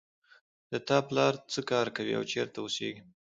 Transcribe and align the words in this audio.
د 0.71 0.73
تا 0.87 0.97
پلار 1.07 1.33
څه 1.51 1.59
کار 1.71 1.87
کوي 1.95 2.13
او 2.17 2.23
چېرته 2.31 2.57
اوسیږي 2.61 3.03